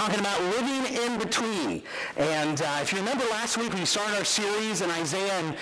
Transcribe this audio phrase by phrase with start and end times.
[0.00, 1.82] talking about living in between.
[2.16, 5.54] And uh, if you remember last week, we started our series in Isaiah and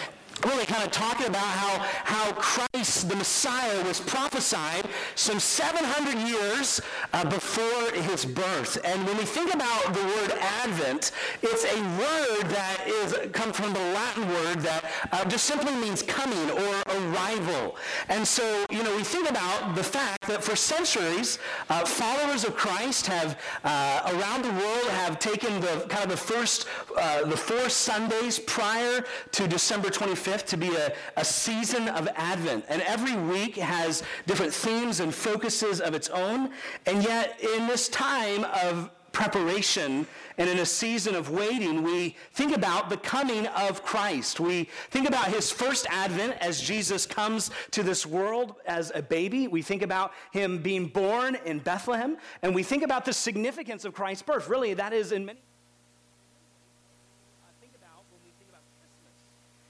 [0.45, 6.81] really kind of talking about how, how Christ, the Messiah, was prophesied some 700 years
[7.13, 8.79] uh, before his birth.
[8.85, 10.33] And when we think about the word
[10.63, 11.13] Advent,
[11.43, 16.03] it's a word that is comes from the Latin word that uh, just simply means
[16.03, 17.77] coming or arrival.
[18.09, 22.57] And so, you know, we think about the fact that for centuries, uh, followers of
[22.57, 27.37] Christ have, uh, around the world, have taken the kind of the first, uh, the
[27.37, 32.65] four Sundays prior to December 25th 25th to be a, a season of Advent.
[32.69, 36.51] And every week has different themes and focuses of its own.
[36.87, 42.55] And yet, in this time of preparation and in a season of waiting, we think
[42.55, 44.39] about the coming of Christ.
[44.39, 49.49] We think about his first advent as Jesus comes to this world as a baby.
[49.49, 52.19] We think about him being born in Bethlehem.
[52.43, 54.49] And we think about the significance of Christ's birth.
[54.49, 55.41] Really, that is in many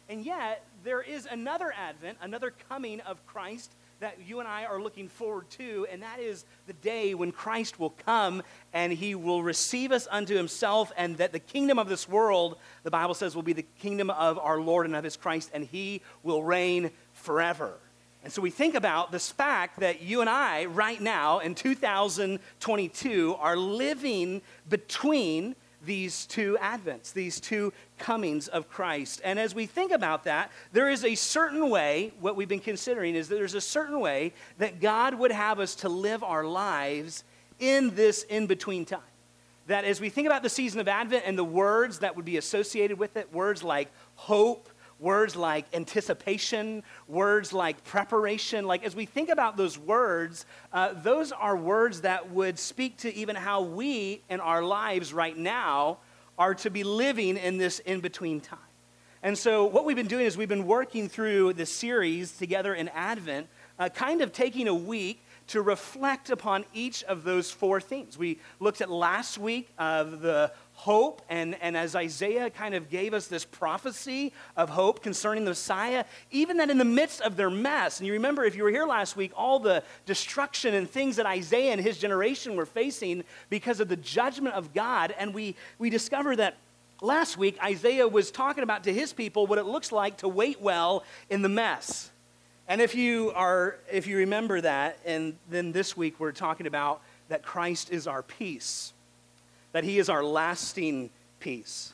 [0.09, 4.81] And yet, there is another advent, another coming of Christ that you and I are
[4.81, 8.43] looking forward to, and that is the day when Christ will come
[8.73, 12.91] and he will receive us unto himself, and that the kingdom of this world, the
[12.91, 16.01] Bible says, will be the kingdom of our Lord and of his Christ, and he
[16.23, 17.75] will reign forever.
[18.23, 23.37] And so we think about this fact that you and I, right now in 2022,
[23.39, 29.21] are living between these two advents, these two comings of Christ.
[29.25, 33.15] And as we think about that, there is a certain way, what we've been considering
[33.15, 37.25] is that there's a certain way that God would have us to live our lives
[37.59, 39.01] in this in between time.
[39.67, 42.39] That as we think about the season of Advent and the words that would be
[42.39, 44.69] associated with it, words like hope,
[44.99, 48.67] words like anticipation, words like preparation.
[48.67, 53.15] Like, as we think about those words, uh, those are words that would speak to
[53.15, 55.99] even how we in our lives right now
[56.39, 58.59] are to be living in this in between time.
[59.23, 62.89] And so, what we've been doing is we've been working through this series together in
[62.91, 63.49] Advent,
[63.79, 68.17] uh, kind of taking a week to reflect upon each of those four themes.
[68.17, 73.13] We looked at last week of the hope, and, and as Isaiah kind of gave
[73.13, 77.51] us this prophecy of hope concerning the Messiah, even that in the midst of their
[77.51, 81.17] mess, and you remember if you were here last week, all the destruction and things
[81.17, 85.57] that Isaiah and his generation were facing because of the judgment of God, and we,
[85.81, 86.57] we discovered that
[87.01, 90.61] last week Isaiah was talking about to his people what it looks like to wait
[90.61, 92.09] well in the mess.
[92.69, 97.03] And if you are if you remember that, and then this week we're talking about
[97.31, 98.93] that Christ is our peace
[99.73, 101.93] that he is our lasting peace.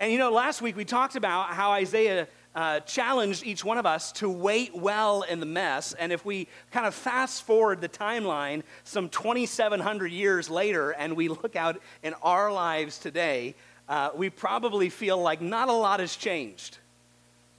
[0.00, 3.86] And you know, last week we talked about how Isaiah uh, challenged each one of
[3.86, 5.94] us to wait well in the mess.
[5.94, 11.28] And if we kind of fast forward the timeline some 2,700 years later and we
[11.28, 13.54] look out in our lives today,
[13.88, 16.78] uh, we probably feel like not a lot has changed.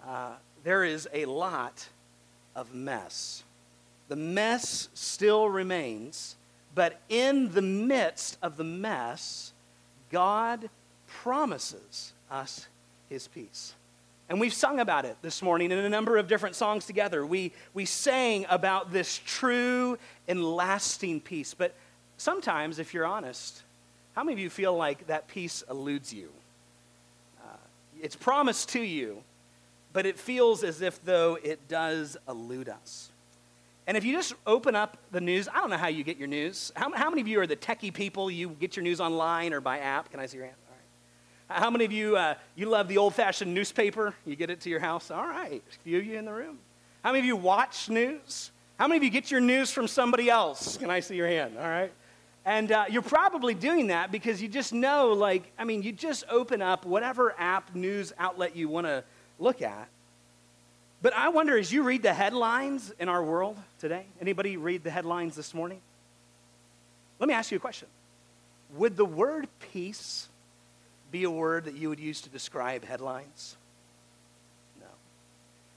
[0.06, 0.32] Uh,
[0.64, 1.88] there is a lot
[2.56, 3.44] of mess.
[4.10, 6.36] The mess still remains,
[6.76, 9.54] but in the midst of the mess,
[10.12, 10.70] God
[11.08, 12.68] promises us
[13.10, 13.74] his peace.
[14.30, 17.26] And we've sung about it this morning in a number of different songs together.
[17.26, 19.98] We, we sang about this true
[20.28, 21.54] and lasting peace.
[21.54, 21.76] But
[22.18, 23.62] sometimes, if you're honest,
[24.16, 26.30] how many of you feel like that peace eludes you?
[27.44, 27.58] Uh,
[28.02, 29.22] it's promised to you,
[29.92, 33.10] but it feels as if though it does elude us.
[33.86, 36.28] And if you just open up the news, I don't know how you get your
[36.28, 36.72] news.
[36.76, 38.32] How, how many of you are the techie people?
[38.32, 40.10] You get your news online or by app?
[40.10, 40.58] Can I see your hand?
[40.70, 40.76] All
[41.56, 41.62] right.
[41.62, 44.16] How many of you, uh, you love the old fashioned newspaper?
[44.26, 45.12] You get it to your house?
[45.12, 45.62] All right.
[45.68, 46.60] A few of you in the room.
[47.04, 48.52] How many of you watch news?
[48.80, 50.78] How many of you get your news from somebody else?
[50.78, 51.58] Can I see your hand?
[51.58, 51.92] All right.
[52.46, 56.26] And uh, you're probably doing that because you just know, like, I mean, you just
[56.30, 59.04] open up whatever app, news outlet you want to
[59.40, 59.88] look at,
[61.04, 64.90] but I wonder as you read the headlines in our world today, anybody read the
[64.90, 65.82] headlines this morning?
[67.20, 67.90] Let me ask you a question.
[68.78, 70.30] Would the word peace
[71.12, 73.58] be a word that you would use to describe headlines?
[74.80, 74.88] No.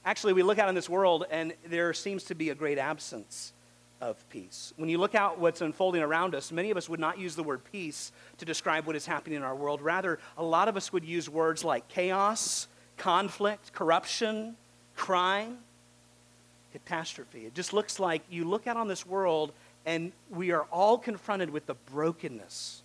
[0.04, 3.52] Actually, we look out in this world and there seems to be a great absence
[4.00, 4.72] of peace.
[4.76, 7.42] When you look out what's unfolding around us, many of us would not use the
[7.42, 9.80] word peace to describe what is happening in our world.
[9.80, 14.56] Rather, a lot of us would use words like chaos, conflict, corruption,
[14.96, 15.58] crime,
[16.72, 17.46] catastrophe.
[17.46, 19.52] It just looks like you look out on this world
[19.84, 22.82] and we are all confronted with the brokenness.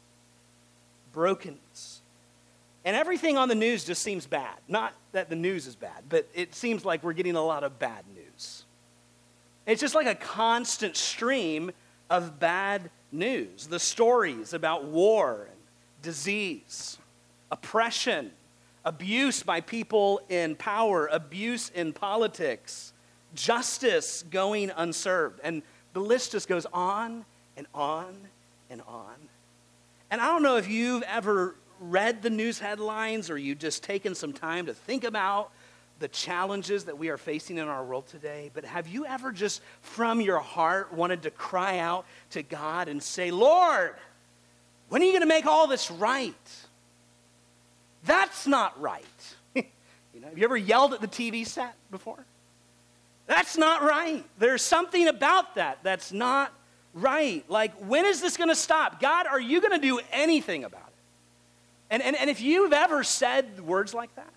[1.13, 2.01] Brokenness.
[2.85, 4.55] And everything on the news just seems bad.
[4.67, 7.79] Not that the news is bad, but it seems like we're getting a lot of
[7.79, 8.63] bad news.
[9.65, 11.71] It's just like a constant stream
[12.09, 13.67] of bad news.
[13.67, 15.59] The stories about war and
[16.01, 16.97] disease,
[17.51, 18.31] oppression,
[18.83, 22.93] abuse by people in power, abuse in politics,
[23.35, 25.39] justice going unserved.
[25.43, 25.61] And
[25.93, 27.25] the list just goes on
[27.57, 28.15] and on
[28.69, 29.15] and on.
[30.09, 34.13] And I don't know if you've ever read the news headlines or you've just taken
[34.13, 35.51] some time to think about
[35.99, 39.61] the challenges that we are facing in our world today, but have you ever just
[39.81, 43.95] from your heart wanted to cry out to God and say, Lord,
[44.89, 46.33] when are you going to make all this right?
[48.05, 49.05] That's not right.
[49.55, 49.63] you
[50.19, 52.25] know, have you ever yelled at the TV set before?
[53.27, 54.23] That's not right.
[54.39, 56.51] There's something about that that's not
[56.93, 57.45] right.
[57.47, 58.99] Like, when is this going to stop?
[58.99, 60.93] God, are you going to do anything about it?
[61.91, 64.33] And, and, and if you've ever said words like that,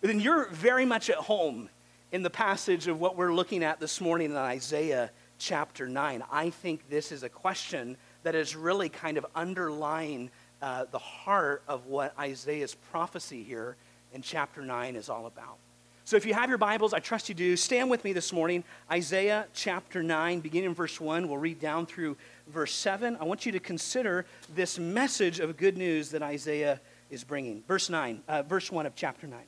[0.00, 1.68] then you're very much at home
[2.12, 6.22] in the passage of what we're looking at this morning in Isaiah chapter 9.
[6.30, 10.30] I think this is a question that is really kind of underlying
[10.62, 13.76] uh, the heart of what Isaiah's prophecy here
[14.12, 15.58] in chapter 9 is all about.
[16.04, 18.64] So if you have your Bibles, I trust you do, stand with me this morning.
[18.90, 21.28] Isaiah chapter 9, beginning in verse 1.
[21.28, 22.16] We'll read down through
[22.46, 23.18] verse 7.
[23.20, 24.24] I want you to consider
[24.54, 26.80] this message of good news that Isaiah
[27.10, 27.62] is bringing.
[27.68, 29.38] Verse 9, uh, verse 1 of chapter 9.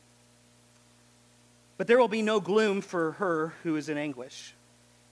[1.79, 4.55] But there will be no gloom for her who is in anguish.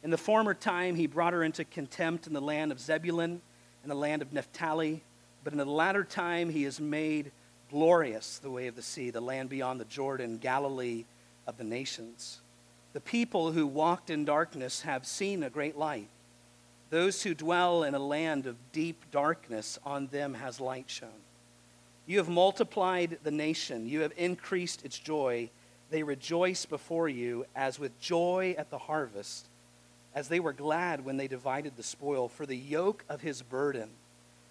[0.02, 3.40] In the former time, he brought her into contempt in the land of Zebulun
[3.82, 5.02] and the land of Naphtali.
[5.44, 7.30] But in the latter time, he has made
[7.70, 11.04] glorious the way of the sea, the land beyond the Jordan, Galilee
[11.46, 12.40] of the nations.
[12.92, 16.08] The people who walked in darkness have seen a great light.
[16.90, 21.10] Those who dwell in a land of deep darkness, on them has light shone.
[22.06, 25.50] You have multiplied the nation, you have increased its joy
[25.90, 29.46] they rejoice before you as with joy at the harvest,
[30.14, 32.28] as they were glad when they divided the spoil.
[32.28, 33.90] For the yoke of his burden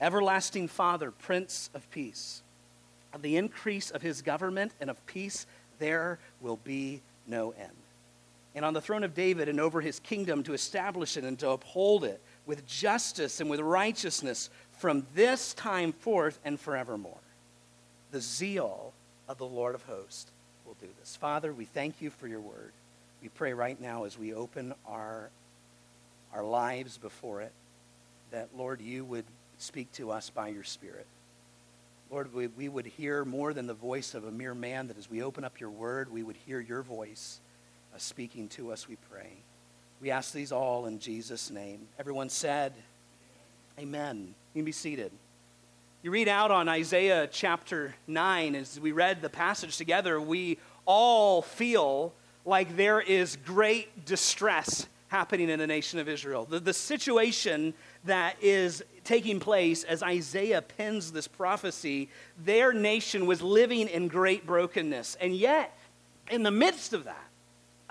[0.00, 2.42] Everlasting Father, Prince of Peace.
[3.12, 5.46] Of the increase of his government and of peace,
[5.78, 7.70] there will be no end.
[8.54, 11.50] And on the throne of David and over his kingdom to establish it and to
[11.50, 17.18] uphold it with justice and with righteousness from this time forth and forevermore.
[18.12, 18.92] The zeal
[19.28, 20.30] of the Lord of hosts
[20.64, 21.16] will do this.
[21.16, 22.72] Father, we thank you for your word.
[23.22, 25.30] We pray right now as we open our,
[26.32, 27.52] our lives before it
[28.30, 29.24] that, Lord, you would
[29.58, 31.06] speak to us by your Spirit.
[32.10, 35.10] Lord, we, we would hear more than the voice of a mere man, that as
[35.10, 37.40] we open up your word, we would hear your voice
[37.94, 39.30] uh, speaking to us, we pray.
[40.00, 41.88] We ask these all in Jesus' name.
[41.98, 42.72] Everyone said,
[43.78, 44.34] Amen.
[44.52, 45.10] You can be seated.
[46.02, 51.40] You read out on Isaiah chapter 9, as we read the passage together, we all
[51.40, 52.12] feel
[52.44, 56.44] like there is great distress happening in the nation of Israel.
[56.44, 57.72] The, the situation
[58.04, 62.08] that is taking place as Isaiah pens this prophecy,
[62.44, 65.16] their nation was living in great brokenness.
[65.20, 65.78] And yet,
[66.32, 67.28] in the midst of that,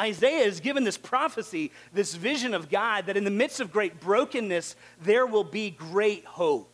[0.02, 4.02] Isaiah is given this prophecy, this vision of God, that in the midst of great
[4.02, 6.73] brokenness, there will be great hope.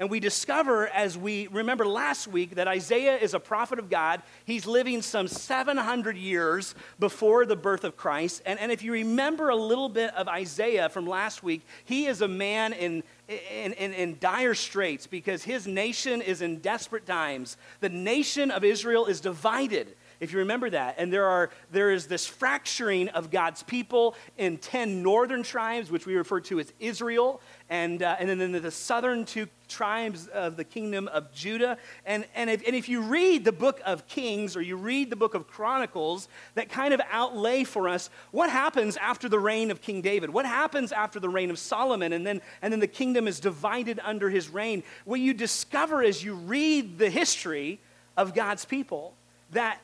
[0.00, 4.22] And we discover, as we remember last week, that Isaiah is a prophet of God.
[4.44, 8.42] He's living some 700 years before the birth of Christ.
[8.46, 12.22] And, and if you remember a little bit of Isaiah from last week, he is
[12.22, 17.56] a man in, in, in, in dire straits because his nation is in desperate times.
[17.80, 20.96] The nation of Israel is divided if you remember that.
[20.98, 26.06] And there, are, there is this fracturing of God's people in 10 northern tribes, which
[26.06, 30.64] we refer to as Israel, and, uh, and then the southern two tribes of the
[30.64, 31.76] kingdom of Judah.
[32.06, 35.16] And, and, if, and if you read the book of Kings or you read the
[35.16, 39.82] book of Chronicles, that kind of outlay for us what happens after the reign of
[39.82, 43.28] King David, what happens after the reign of Solomon, and then, and then the kingdom
[43.28, 44.82] is divided under his reign.
[45.04, 47.80] What you discover as you read the history
[48.16, 49.14] of God's people,
[49.52, 49.80] that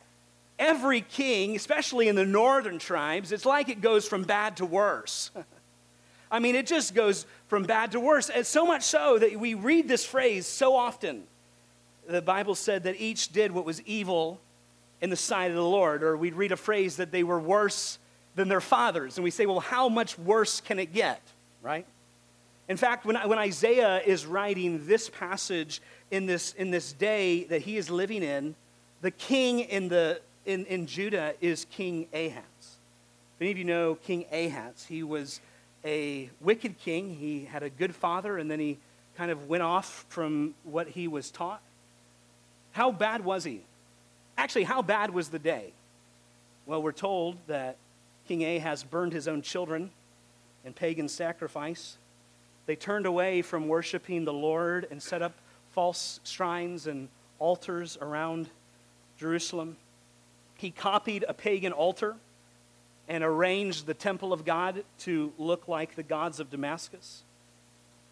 [0.58, 5.30] every king, especially in the northern tribes, it's like it goes from bad to worse.
[6.30, 8.28] I mean, it just goes from bad to worse.
[8.28, 11.24] And so much so that we read this phrase so often.
[12.08, 14.40] The Bible said that each did what was evil
[15.00, 16.02] in the sight of the Lord.
[16.02, 17.98] Or we'd read a phrase that they were worse
[18.34, 19.16] than their fathers.
[19.16, 21.20] And we say, well, how much worse can it get?
[21.62, 21.86] Right?
[22.68, 27.62] In fact, when, when Isaiah is writing this passage in this, in this day that
[27.62, 28.54] he is living in,
[29.02, 32.42] the king in, the, in, in Judah is King Ahaz.
[33.36, 35.40] If any of you know King Ahaz, he was
[35.84, 37.14] a wicked king.
[37.14, 38.78] He had a good father, and then he
[39.16, 41.60] kind of went off from what he was taught.
[42.72, 43.62] How bad was he?
[44.36, 45.72] Actually, how bad was the day?
[46.66, 47.76] Well, we're told that
[48.26, 49.90] King Ahaz burned his own children
[50.64, 51.98] in pagan sacrifice.
[52.66, 55.34] They turned away from worshiping the Lord and set up
[55.72, 57.08] false shrines and
[57.38, 58.48] altars around
[59.18, 59.76] Jerusalem.
[60.56, 62.16] He copied a pagan altar
[63.08, 67.22] and arranged the temple of God to look like the gods of Damascus.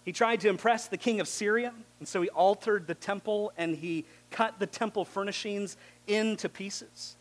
[0.05, 3.77] He tried to impress the king of Syria, and so he altered the temple and
[3.77, 7.17] he cut the temple furnishings into pieces.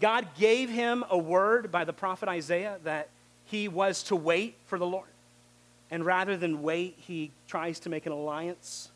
[0.00, 3.08] God gave him a word by the prophet Isaiah that
[3.46, 5.08] he was to wait for the Lord.
[5.90, 8.90] And rather than wait, he tries to make an alliance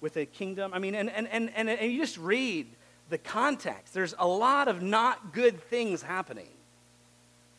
[0.00, 0.72] with a kingdom.
[0.74, 2.66] I mean, and, and, and, and, you just read
[3.10, 3.94] the context.
[3.94, 6.48] There's a lot of not good things happening.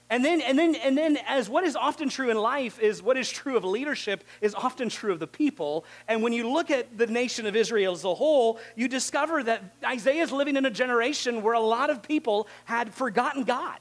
[0.09, 3.17] And then, and then, and then, as what is often true in life is what
[3.17, 5.83] is true of leadership is often true of the people.
[6.07, 9.63] And when you look at the nation of Israel as a whole, you discover that
[9.83, 13.79] Isaiah is living in a generation where a lot of people had forgotten God.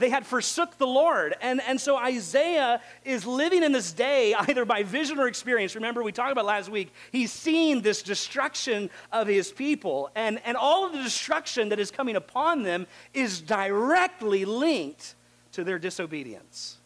[0.00, 1.36] They had forsook the Lord.
[1.42, 5.74] And, and so Isaiah is living in this day either by vision or experience.
[5.74, 10.10] Remember, we talked about last week, he's seen this destruction of his people.
[10.14, 15.14] And, and all of the destruction that is coming upon them is directly linked
[15.52, 16.78] to their disobedience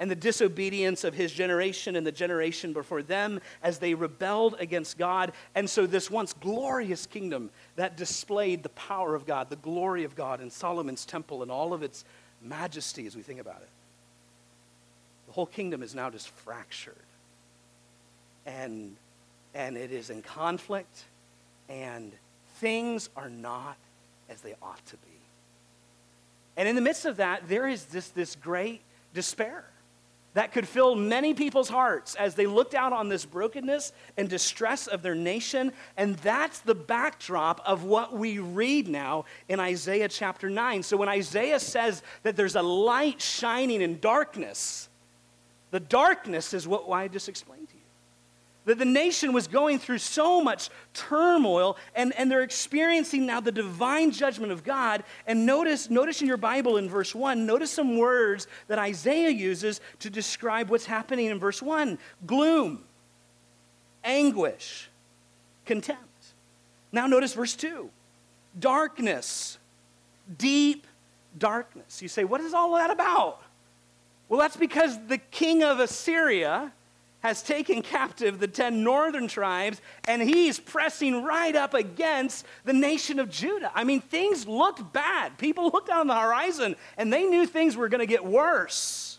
[0.00, 4.98] and the disobedience of his generation and the generation before them as they rebelled against
[4.98, 5.32] God.
[5.54, 10.14] And so, this once glorious kingdom that displayed the power of God, the glory of
[10.14, 12.04] God in Solomon's temple and all of its
[12.42, 13.68] majesty as we think about it.
[15.26, 16.94] The whole kingdom is now just fractured.
[18.46, 18.96] And,
[19.54, 21.04] and it is in conflict,
[21.68, 22.12] and
[22.56, 23.76] things are not
[24.30, 25.18] as they ought to be.
[26.56, 28.80] And in the midst of that, there is this, this great
[29.14, 29.64] despair
[30.34, 34.86] that could fill many people's hearts as they looked out on this brokenness and distress
[34.86, 35.72] of their nation.
[35.96, 40.82] And that's the backdrop of what we read now in Isaiah chapter 9.
[40.82, 44.88] So when Isaiah says that there's a light shining in darkness,
[45.70, 47.67] the darkness is what I just explained
[48.68, 53.50] that the nation was going through so much turmoil and, and they're experiencing now the
[53.50, 55.04] divine judgment of God.
[55.26, 59.80] And notice, notice in your Bible in verse 1, notice some words that Isaiah uses
[60.00, 62.84] to describe what's happening in verse 1 gloom,
[64.04, 64.90] anguish,
[65.64, 66.04] contempt.
[66.92, 67.88] Now notice verse 2
[68.60, 69.56] darkness,
[70.36, 70.86] deep
[71.38, 72.02] darkness.
[72.02, 73.40] You say, what is all that about?
[74.28, 76.72] Well, that's because the king of Assyria
[77.28, 83.18] has taken captive the 10 northern tribes, and he's pressing right up against the nation
[83.18, 83.70] of Judah.
[83.74, 85.36] I mean, things looked bad.
[85.36, 89.18] People looked on the horizon, and they knew things were going to get worse.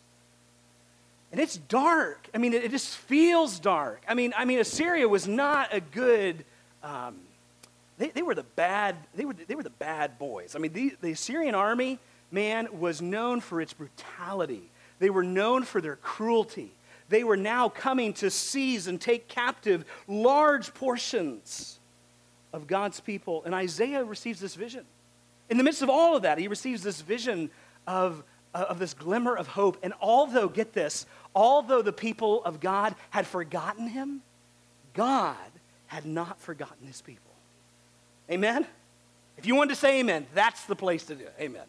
[1.32, 2.28] And it's dark.
[2.34, 4.02] I mean, it, just feels dark.
[4.08, 6.44] I mean, I mean, Assyria was not a good.
[6.82, 7.18] Um,
[8.00, 8.96] they, they, were the bad.
[9.14, 10.56] They were, they were the bad boys.
[10.56, 12.00] I mean, the, the Assyrian army,
[12.32, 14.72] man, was known for its brutality.
[14.98, 16.72] They were known for their cruelty
[17.10, 21.80] they were now coming to seize and take captive large portions
[22.54, 23.44] of God's people.
[23.46, 24.86] And Isaiah receives this vision.
[25.50, 27.50] In the midst of all of that, he receives this vision
[27.88, 28.24] of,
[28.54, 29.78] uh, of this glimmer of hope.
[29.82, 34.22] And although, get this, although the people of God had forgotten him,
[34.94, 35.36] God
[35.88, 37.32] had not forgotten his people.
[38.30, 38.68] Amen?
[39.38, 41.34] If you want to say amen, that's the place to do it.
[41.40, 41.64] Amen.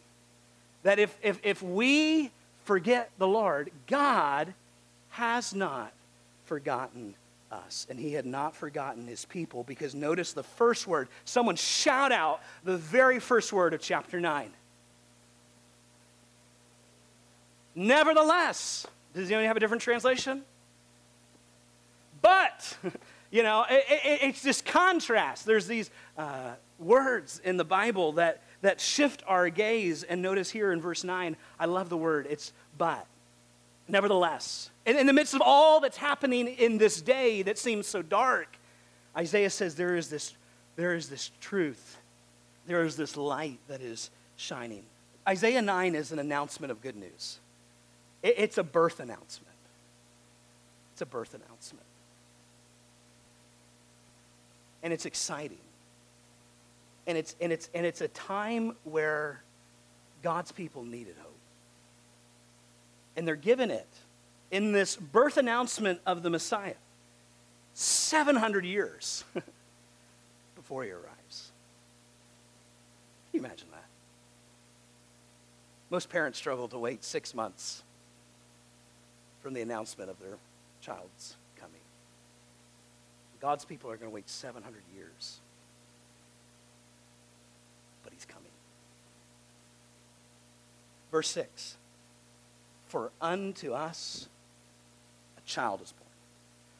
[0.82, 2.30] That if, if, if we
[2.64, 4.52] forget the Lord, God
[5.10, 5.92] has not
[6.44, 7.14] forgotten
[7.50, 7.86] us.
[7.90, 11.08] And he had not forgotten his people because notice the first word.
[11.24, 14.50] Someone shout out the very first word of chapter 9.
[17.74, 20.42] Nevertheless, does anyone have a different translation?
[22.22, 22.76] But,
[23.30, 25.46] you know, it, it, it's this contrast.
[25.46, 30.02] There's these uh, words in the Bible that, that shift our gaze.
[30.02, 32.26] And notice here in verse 9, I love the word.
[32.28, 33.06] It's but.
[33.90, 38.02] Nevertheless, in, in the midst of all that's happening in this day that seems so
[38.02, 38.56] dark,
[39.16, 40.34] Isaiah says there is this,
[40.76, 41.98] there is this truth.
[42.66, 44.84] There is this light that is shining.
[45.28, 47.40] Isaiah 9 is an announcement of good news.
[48.22, 49.56] It, it's a birth announcement.
[50.92, 51.86] It's a birth announcement.
[54.84, 55.58] And it's exciting.
[57.08, 59.42] And it's, and it's, and it's a time where
[60.22, 61.29] God's people needed hope.
[63.20, 63.86] And they're given it
[64.50, 66.72] in this birth announcement of the Messiah
[67.74, 69.24] 700 years
[70.56, 71.52] before he arrives.
[73.30, 73.84] Can you imagine that?
[75.90, 77.82] Most parents struggle to wait six months
[79.42, 80.38] from the announcement of their
[80.80, 81.82] child's coming.
[83.38, 85.40] God's people are going to wait 700 years.
[88.02, 88.48] But he's coming.
[91.12, 91.76] Verse 6
[92.90, 94.28] For unto us
[95.38, 96.08] a child is born.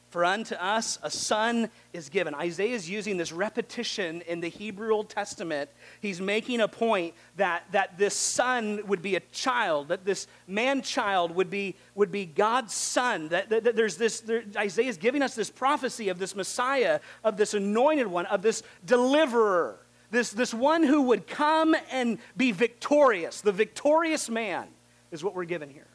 [0.09, 2.35] For unto us a son is given.
[2.35, 5.69] Isaiah is using this repetition in the Hebrew Old Testament.
[6.01, 10.81] He's making a point that, that this son would be a child, that this man
[10.81, 13.29] child would be, would be God's son.
[13.29, 16.99] That, that, that there's this, there, Isaiah is giving us this prophecy of this Messiah,
[17.23, 19.79] of this anointed one, of this deliverer,
[20.11, 23.39] this, this one who would come and be victorious.
[23.39, 24.67] The victorious man
[25.09, 25.87] is what we're given here.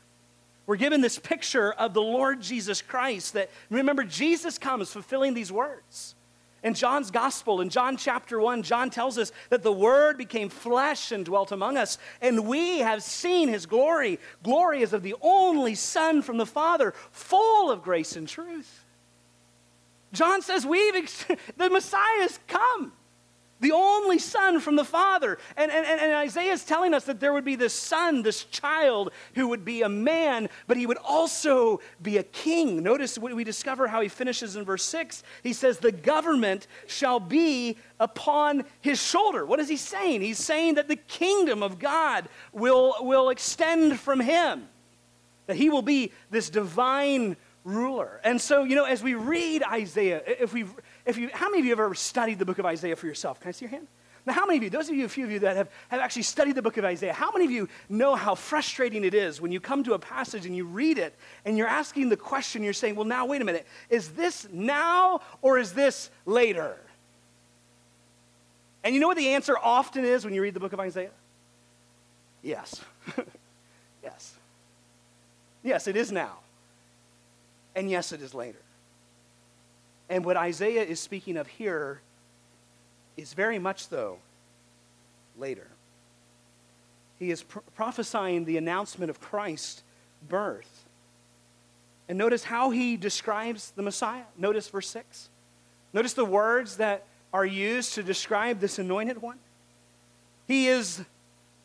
[0.66, 5.52] We're given this picture of the Lord Jesus Christ that, remember, Jesus comes fulfilling these
[5.52, 6.14] words.
[6.62, 11.12] In John's gospel, in John chapter 1, John tells us that the Word became flesh
[11.12, 14.18] and dwelt among us, and we have seen his glory.
[14.42, 18.85] Glory is of the only Son from the Father, full of grace and truth.
[20.12, 20.92] John says, We've,
[21.56, 22.92] the Messiah has come
[23.60, 25.38] the only son from the father.
[25.56, 29.12] And, and, and isaiah is telling us that there would be this son this child
[29.34, 32.82] who would be a man but he would also be a king.
[32.82, 37.78] Notice we discover how he finishes in verse 6 he says the government shall be
[37.98, 39.46] upon his shoulder.
[39.46, 40.20] What is he saying?
[40.20, 44.68] He's saying that the kingdom of god will, will extend from him
[45.46, 47.36] that he will be this divine
[47.66, 50.64] ruler and so you know as we read isaiah if we
[51.06, 53.40] if you, how many of you have ever studied the book of Isaiah for yourself?
[53.40, 53.87] Can I see your hand?
[54.26, 56.00] Now, how many of you, those of you, a few of you that have, have
[56.00, 59.40] actually studied the book of Isaiah, how many of you know how frustrating it is
[59.40, 62.64] when you come to a passage and you read it and you're asking the question,
[62.64, 66.76] you're saying, well, now, wait a minute, is this now or is this later?
[68.82, 71.11] And you know what the answer often is when you read the book of Isaiah?
[72.43, 72.80] Yes.
[74.02, 74.34] yes.
[75.62, 76.38] Yes, it is now.
[77.76, 78.58] And yes, it is later.
[80.08, 82.00] And what Isaiah is speaking of here
[83.17, 84.19] is very much though
[85.39, 85.69] later.
[87.19, 89.82] He is pr- prophesying the announcement of Christ's
[90.28, 90.84] birth.
[92.08, 94.25] And notice how he describes the Messiah.
[94.39, 95.28] Notice verse 6.
[95.93, 99.39] Notice the words that are used to describe this anointed one.
[100.47, 101.02] He is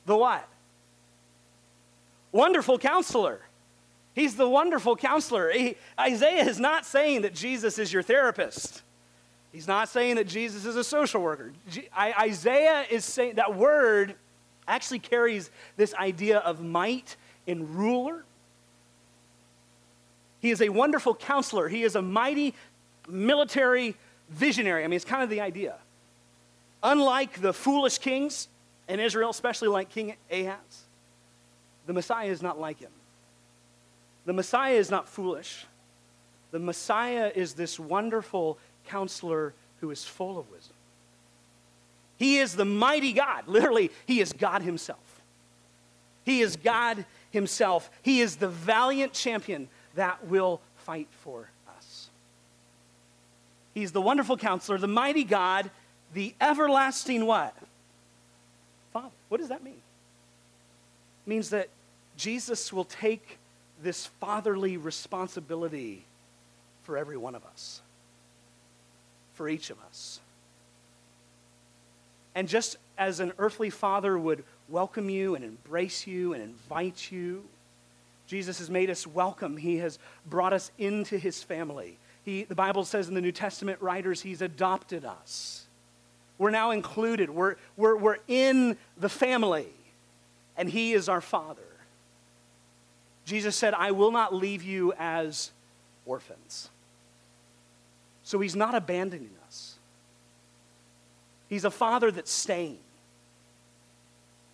[0.06, 0.48] the what?
[2.32, 3.42] Wonderful counselor.
[4.14, 5.52] He's the wonderful counselor.
[5.52, 8.82] He, Isaiah is not saying that Jesus is your therapist.
[9.52, 11.52] He's not saying that Jesus is a social worker.
[11.96, 14.16] I, Isaiah is saying that word
[14.68, 17.16] actually carries this idea of might
[17.48, 18.24] and ruler.
[20.40, 21.68] He is a wonderful counselor.
[21.68, 22.56] He is a mighty
[23.08, 23.96] military
[24.30, 24.84] visionary.
[24.84, 25.76] I mean, it's kind of the idea.
[26.84, 28.48] Unlike the foolish kings
[28.88, 30.86] in Israel, especially like King Ahaz,
[31.86, 32.92] the Messiah is not like him.
[34.26, 35.66] The Messiah is not foolish.
[36.52, 40.76] The Messiah is this wonderful counselor who is full of wisdom.
[42.18, 43.48] He is the mighty God.
[43.48, 45.22] Literally, He is God Himself.
[46.24, 47.90] He is God Himself.
[48.04, 52.10] He is the valiant champion that will fight for us.
[53.74, 55.72] He's the wonderful counselor, the mighty God,
[56.14, 57.56] the everlasting what?
[58.94, 59.10] Father.
[59.30, 59.74] What does that mean?
[61.26, 61.70] It means that
[62.18, 63.40] Jesus will take
[63.84, 66.04] this fatherly responsibility
[66.84, 67.82] for every one of us,
[69.34, 70.20] for each of us.
[72.36, 77.44] And just as an earthly father would welcome you and embrace you and invite you,
[78.28, 79.58] Jesus has made us welcome.
[79.58, 81.98] He has brought us into his family.
[82.24, 85.66] He, the Bible says in the New Testament writers, he's adopted us.
[86.38, 89.68] We're now included, we're, we're, we're in the family,
[90.58, 91.62] and he is our father.
[93.32, 95.52] Jesus said, I will not leave you as
[96.06, 96.70] orphans.
[98.24, 99.76] So he's not abandoning us.
[101.48, 102.80] He's a father that's staying.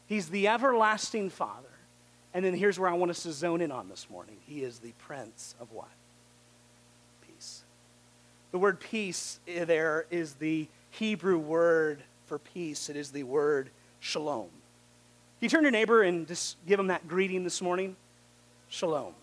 [0.06, 1.64] He's the everlasting father.
[2.36, 4.38] And then here's where I want us to zone in on this morning.
[4.46, 5.90] He is the prince of what?
[7.28, 7.64] Peace.
[8.52, 12.92] The word peace there is the Hebrew word for peace.
[12.92, 14.50] It is the word shalom.
[15.40, 17.96] Can you turn to your neighbor and just give him that greeting this morning?
[18.70, 19.14] Shalom.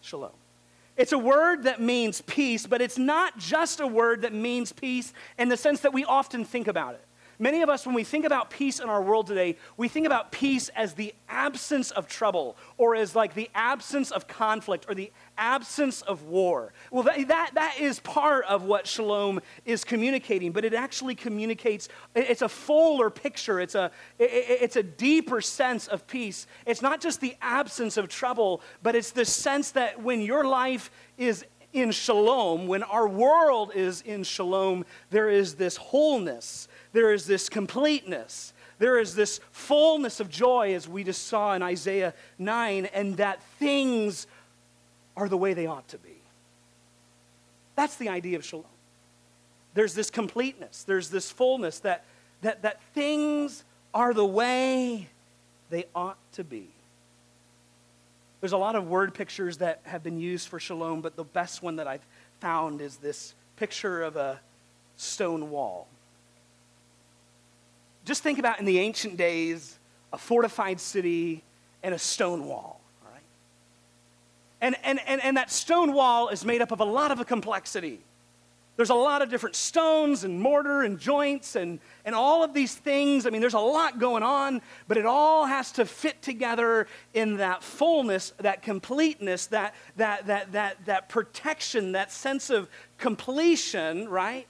[0.00, 0.30] Shalom.
[0.96, 5.12] It's a word that means peace, but it's not just a word that means peace
[5.38, 7.04] in the sense that we often think about it.
[7.38, 10.32] Many of us, when we think about peace in our world today, we think about
[10.32, 15.12] peace as the absence of trouble or as like the absence of conflict or the
[15.36, 16.72] absence of war.
[16.90, 21.88] Well, that, that, that is part of what shalom is communicating, but it actually communicates,
[22.14, 26.46] it's a fuller picture, it's a, it's a deeper sense of peace.
[26.64, 30.90] It's not just the absence of trouble, but it's the sense that when your life
[31.18, 37.26] is in shalom, when our world is in shalom, there is this wholeness there is
[37.26, 38.54] this completeness.
[38.78, 43.42] There is this fullness of joy, as we just saw in Isaiah 9, and that
[43.58, 44.26] things
[45.14, 46.16] are the way they ought to be.
[47.74, 48.64] That's the idea of shalom.
[49.74, 52.04] There's this completeness, there's this fullness that,
[52.40, 55.10] that, that things are the way
[55.68, 56.66] they ought to be.
[58.40, 61.62] There's a lot of word pictures that have been used for shalom, but the best
[61.62, 62.06] one that I've
[62.40, 64.40] found is this picture of a
[64.96, 65.88] stone wall.
[68.06, 69.78] Just think about in the ancient days
[70.12, 71.42] a fortified city
[71.82, 72.80] and a stone wall.
[73.04, 73.22] All right?
[74.60, 77.24] And, and, and, and that stone wall is made up of a lot of a
[77.24, 78.00] complexity.
[78.76, 82.74] There's a lot of different stones and mortar and joints and, and all of these
[82.74, 83.26] things.
[83.26, 87.38] I mean, there's a lot going on, but it all has to fit together in
[87.38, 94.46] that fullness, that completeness, that, that, that, that, that protection, that sense of completion, right?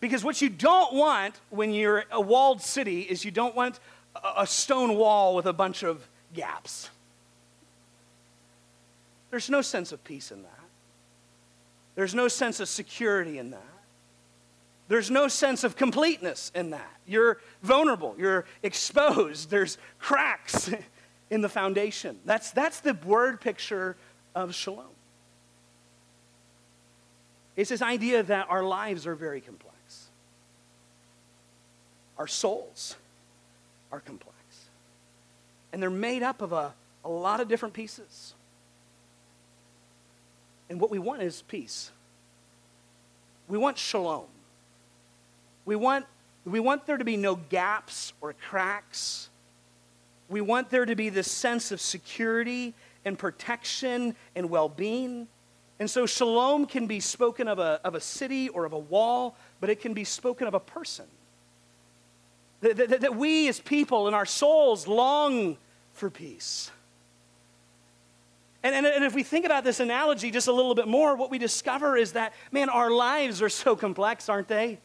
[0.00, 3.80] Because what you don't want when you're a walled city is you don't want
[4.36, 6.90] a stone wall with a bunch of gaps.
[9.30, 10.52] There's no sense of peace in that.
[11.94, 13.62] There's no sense of security in that.
[14.86, 16.90] There's no sense of completeness in that.
[17.06, 20.70] You're vulnerable, you're exposed, there's cracks
[21.30, 22.18] in the foundation.
[22.24, 23.96] That's, that's the word picture
[24.34, 24.86] of shalom.
[27.54, 29.67] It's this idea that our lives are very complex
[32.18, 32.96] our souls
[33.92, 34.34] are complex.
[35.72, 38.34] And they're made up of a, a lot of different pieces.
[40.68, 41.90] And what we want is peace.
[43.48, 44.26] We want shalom.
[45.64, 46.06] We want,
[46.44, 49.28] we want there to be no gaps or cracks.
[50.28, 55.28] We want there to be this sense of security and protection and well being.
[55.80, 59.36] And so, shalom can be spoken of a, of a city or of a wall,
[59.60, 61.06] but it can be spoken of a person.
[62.60, 65.56] That, that, that we as people in our souls long
[65.92, 66.70] for peace.
[68.62, 71.30] And, and, and, if we think about this analogy just a little bit more, what
[71.30, 74.80] we discover is that, man, our lives are so complex, aren't they?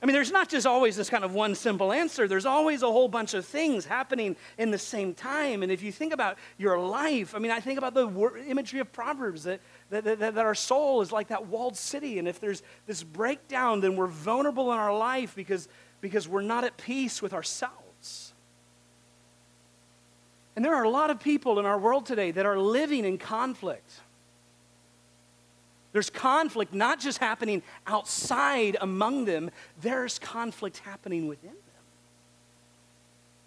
[0.00, 2.28] I mean, there's not just always this kind of one simple answer.
[2.28, 5.64] There's always a whole bunch of things happening in the same time.
[5.64, 8.06] And if you think about your life, I mean, I think about the
[8.46, 12.20] imagery of Proverbs that, that, that, that our soul is like that walled city.
[12.20, 15.68] And if there's this breakdown, then we're vulnerable in our life because
[16.00, 18.32] because we're not at peace with ourselves.
[20.56, 23.16] And there are a lot of people in our world today that are living in
[23.18, 23.90] conflict.
[25.92, 31.58] There's conflict not just happening outside among them, there's conflict happening within them.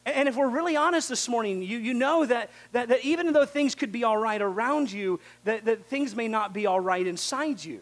[0.06, 3.46] And if we're really honest this morning, you, you know that, that, that even though
[3.46, 7.06] things could be all right around you, that, that things may not be all right
[7.06, 7.82] inside you.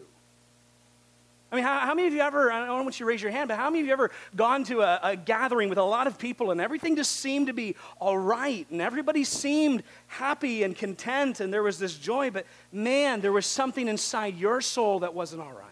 [1.52, 3.32] I mean, how, how, many of you ever, I don't want you to raise your
[3.32, 6.06] hand, but how many of you ever gone to a, a, gathering with a lot
[6.06, 10.76] of people and everything just seemed to be all right and everybody seemed happy and
[10.76, 15.12] content and there was this joy, but man, there was something inside your soul that
[15.12, 15.66] wasn't all right?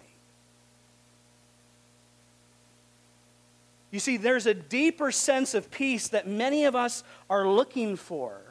[3.90, 8.42] You see, there's a deeper sense of peace that many of us are looking for.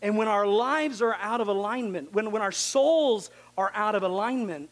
[0.00, 4.02] And when our lives are out of alignment, when, when our souls are out of
[4.02, 4.70] alignment,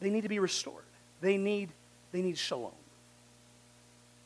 [0.00, 0.84] they need to be restored.
[1.20, 1.68] They need,
[2.12, 2.72] they need shalom.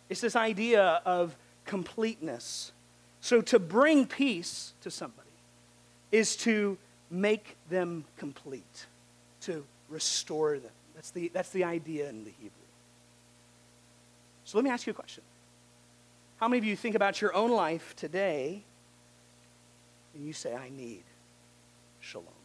[0.08, 2.72] It's this idea of completeness.
[3.20, 5.28] So to bring peace to somebody
[6.12, 6.78] is to
[7.10, 8.86] make them complete,
[9.42, 10.70] to restore them.
[10.94, 12.50] That's the, that's the idea in the Hebrew.
[14.44, 15.24] So let me ask you a question.
[16.36, 18.62] How many of you think about your own life today
[20.14, 21.02] and you say, I need
[22.00, 22.43] shalom?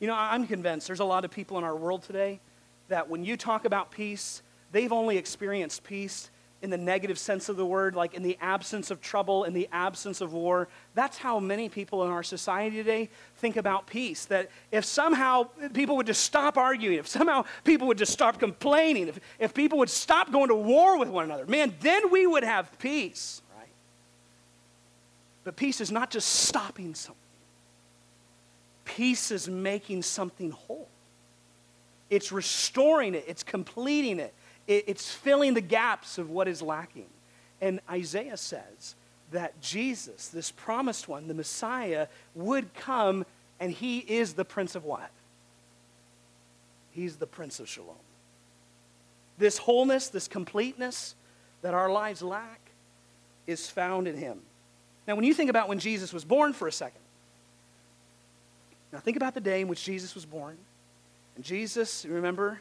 [0.00, 2.40] You know, I'm convinced there's a lot of people in our world today
[2.88, 6.30] that when you talk about peace, they've only experienced peace
[6.64, 9.68] in the negative sense of the word, like in the absence of trouble, in the
[9.70, 10.66] absence of war.
[10.94, 14.24] That's how many people in our society today think about peace.
[14.24, 19.08] That if somehow people would just stop arguing, if somehow people would just stop complaining,
[19.08, 22.44] if, if people would stop going to war with one another, man, then we would
[22.44, 23.68] have peace, right?
[25.44, 27.23] But peace is not just stopping something.
[28.84, 30.88] Peace is making something whole.
[32.10, 34.34] It's restoring it, it's completing it,
[34.66, 37.06] it, it's filling the gaps of what is lacking.
[37.60, 38.94] And Isaiah says
[39.32, 43.24] that Jesus, this promised one, the Messiah, would come
[43.58, 45.10] and he is the Prince of what?
[46.90, 47.96] He's the Prince of Shalom.
[49.38, 51.14] This wholeness, this completeness
[51.62, 52.60] that our lives lack
[53.46, 54.40] is found in him.
[55.06, 57.00] Now, when you think about when Jesus was born for a second,
[58.94, 60.56] now think about the day in which Jesus was born.
[61.34, 62.60] And Jesus, remember,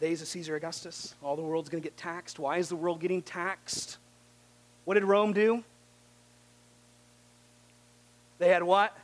[0.00, 2.40] days of Caesar Augustus, all the world's going to get taxed.
[2.40, 3.98] Why is the world getting taxed?
[4.84, 5.62] What did Rome do?
[8.40, 8.98] They had what?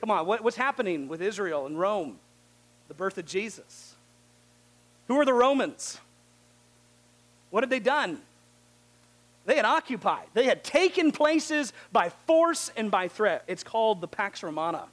[0.00, 2.18] Come on, what, what's happening with Israel and Rome?
[2.88, 3.94] The birth of Jesus.
[5.08, 5.98] Who are the Romans?
[7.48, 8.20] What had they done?
[9.50, 13.42] They had occupied, they had taken places by force and by threat.
[13.48, 14.84] It's called the Pax Romana,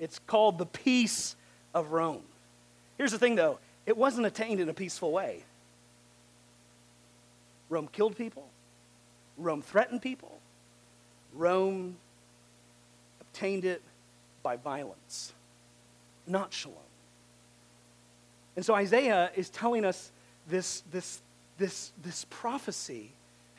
[0.00, 1.36] it's called the peace
[1.72, 2.24] of Rome.
[2.98, 5.44] Here's the thing, though it wasn't attained in a peaceful way.
[7.68, 8.48] Rome killed people,
[9.38, 10.36] Rome threatened people,
[11.32, 11.94] Rome
[13.20, 13.82] obtained it
[14.42, 15.32] by violence,
[16.26, 16.76] not shalom.
[18.56, 20.10] And so Isaiah is telling us
[20.48, 21.20] this, this,
[21.56, 23.12] this, this prophecy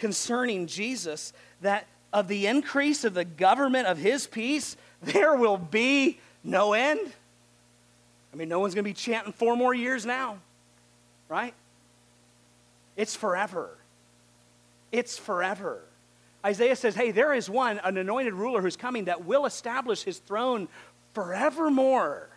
[0.04, 6.20] concerning Jesus that of the increase of the government of his peace, there will be
[6.44, 7.14] no end.
[8.34, 10.40] I mean, no one's going to be chanting four more years now,
[11.30, 11.54] right?
[12.98, 13.78] It's forever.
[14.92, 15.80] It's forever.
[16.46, 20.18] Isaiah says, hey, there is one, an anointed ruler who's coming that will establish his
[20.20, 20.68] throne
[21.14, 22.28] forevermore.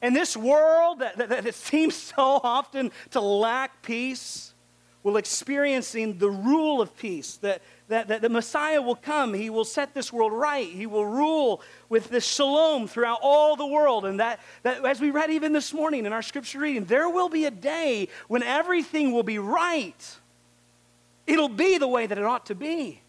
[0.00, 4.54] And this world that, that, that seems so often to lack peace
[5.02, 9.32] will experiencing the rule of peace, that, that, that the Messiah will come.
[9.32, 10.68] He will set this world right.
[10.68, 14.04] He will rule with this shalom throughout all the world.
[14.04, 17.30] And that, that, as we read even this morning in our scripture reading, there will
[17.30, 20.18] be a day when everything will be right.
[21.26, 23.00] It'll be the way that it ought to be.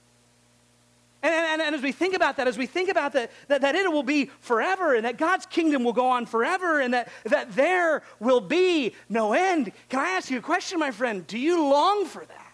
[1.23, 3.75] And, and, and, as we think about that, as we think about that, that, that
[3.75, 7.53] it will be forever and that God's kingdom will go on forever and that, that
[7.55, 11.25] there will be no end, can I ask you a question, my friend?
[11.27, 12.51] Do you long for that?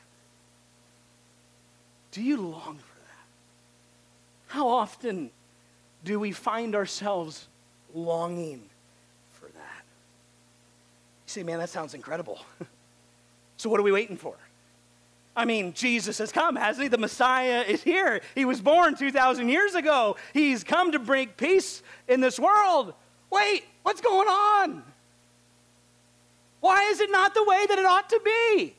[2.12, 3.28] Do you long for that?
[4.48, 5.32] How often
[6.04, 7.48] do we find ourselves
[7.94, 8.64] longing
[9.32, 9.84] for that?
[11.26, 12.42] You say, man, that sounds incredible.
[13.58, 14.36] so, what are we waiting for?
[15.38, 16.88] I mean, Jesus has come, hasn't he?
[16.90, 18.22] The Messiah is here.
[18.34, 20.18] He was born 2,000 years ago.
[20.34, 22.96] He's come to bring peace in this world.
[23.32, 24.84] Wait, what's going on?
[26.60, 28.76] Why is it not the way that it ought to be?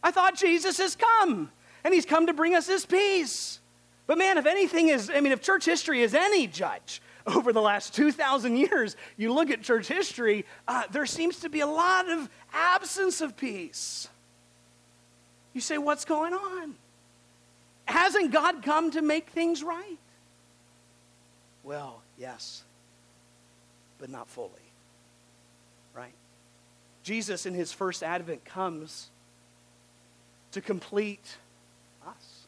[0.00, 1.50] I thought Jesus has come,
[1.82, 3.58] and he's come to bring us his peace.
[4.06, 7.62] But man, if anything is, I mean, if church history is any judge over the
[7.62, 12.08] last 2,000 years, you look at church history, uh, there seems to be a lot
[12.08, 14.06] of absence of peace.
[15.54, 16.74] You say, What's going on?
[17.86, 19.98] Hasn't God come to make things right?
[21.62, 22.64] Well, yes,
[23.98, 24.50] but not fully.
[25.94, 26.12] Right?
[27.02, 29.10] Jesus, in his first advent, comes
[30.52, 31.36] to complete
[32.06, 32.46] us,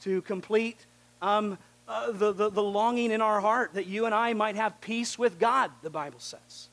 [0.00, 0.78] to complete
[1.22, 4.80] um, uh, the, the, the longing in our heart that you and I might have
[4.80, 6.68] peace with God, the Bible says.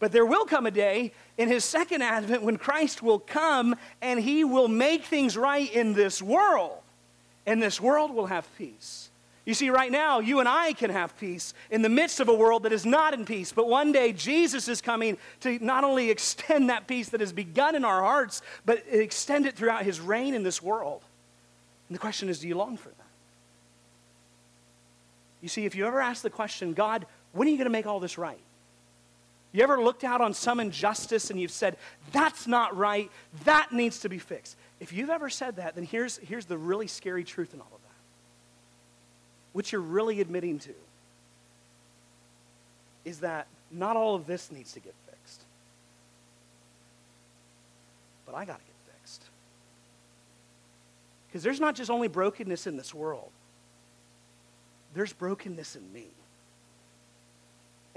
[0.00, 4.18] But there will come a day in his second advent when Christ will come and
[4.18, 6.78] he will make things right in this world.
[7.46, 9.10] And this world will have peace.
[9.44, 12.34] You see, right now, you and I can have peace in the midst of a
[12.34, 13.52] world that is not in peace.
[13.52, 17.74] But one day, Jesus is coming to not only extend that peace that has begun
[17.74, 21.02] in our hearts, but extend it throughout his reign in this world.
[21.88, 22.96] And the question is do you long for that?
[25.40, 27.86] You see, if you ever ask the question, God, when are you going to make
[27.86, 28.40] all this right?
[29.52, 31.76] You ever looked out on some injustice and you've said,
[32.12, 33.10] that's not right,
[33.44, 34.56] that needs to be fixed?
[34.78, 37.82] If you've ever said that, then here's, here's the really scary truth in all of
[37.82, 37.88] that.
[39.52, 40.74] What you're really admitting to
[43.04, 45.42] is that not all of this needs to get fixed.
[48.26, 49.22] But I got to get fixed.
[51.28, 53.30] Because there's not just only brokenness in this world,
[54.94, 56.06] there's brokenness in me.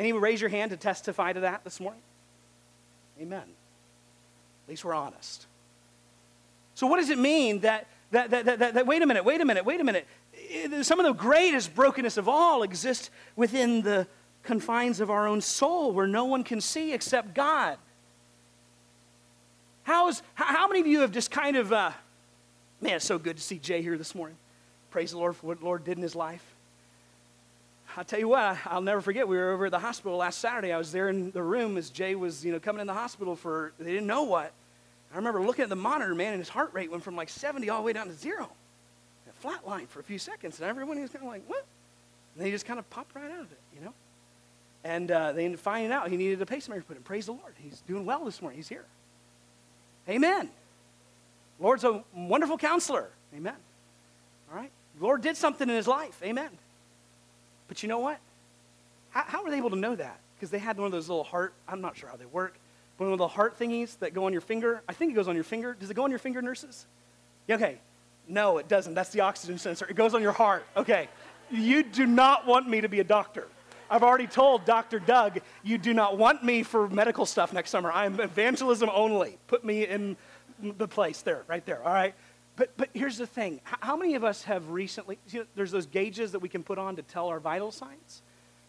[0.03, 2.01] Anyone raise your hand to testify to that this morning?
[3.21, 3.39] Amen.
[3.39, 5.45] At least we're honest.
[6.75, 9.39] So, what does it mean that, that, that, that, that, that wait a minute, wait
[9.39, 10.05] a minute, wait a minute?
[10.81, 14.05] Some of the greatest brokenness of all exists within the
[14.43, 17.77] confines of our own soul where no one can see except God.
[19.83, 21.91] How's, how many of you have just kind of, uh,
[22.81, 24.35] man, it's so good to see Jay here this morning.
[24.91, 26.52] Praise the Lord for what the Lord did in his life.
[27.95, 29.27] I'll tell you what, I'll never forget.
[29.27, 30.71] We were over at the hospital last Saturday.
[30.71, 33.35] I was there in the room as Jay was, you know, coming in the hospital
[33.35, 34.51] for they didn't know what.
[35.13, 37.69] I remember looking at the monitor, man, and his heart rate went from like 70
[37.69, 38.49] all the way down to zero.
[39.29, 41.65] A flat line for a few seconds, and everyone was kind of like, what?
[42.33, 43.93] And then he just kind of popped right out of it, you know?
[44.83, 47.03] And uh, they ended up finding out he needed a pacemaker put in.
[47.03, 47.53] Praise the Lord.
[47.57, 48.57] He's doing well this morning.
[48.57, 48.85] He's here.
[50.09, 50.49] Amen.
[51.59, 53.09] Lord's a wonderful counselor.
[53.35, 53.55] Amen.
[54.51, 54.71] All right?
[54.99, 56.19] Lord did something in his life.
[56.23, 56.49] Amen.
[57.67, 58.19] But you know what?
[59.09, 60.19] How, how were they able to know that?
[60.35, 62.57] Because they had one of those little heart, I'm not sure how they work,
[62.97, 64.81] one of the heart thingies that go on your finger.
[64.87, 65.75] I think it goes on your finger.
[65.79, 66.85] Does it go on your finger, nurses?
[67.49, 67.79] Okay.
[68.27, 68.93] No, it doesn't.
[68.93, 69.85] That's the oxygen sensor.
[69.89, 70.65] It goes on your heart.
[70.77, 71.09] Okay.
[71.51, 73.47] You do not want me to be a doctor.
[73.89, 74.99] I've already told Dr.
[74.99, 77.91] Doug, you do not want me for medical stuff next summer.
[77.91, 79.37] I'm evangelism only.
[79.47, 80.15] Put me in
[80.61, 82.15] the place there, right there, all right?
[82.55, 85.87] But, but here's the thing how many of us have recently, you know, there's those
[85.87, 88.21] gauges that we can put on to tell our vital signs,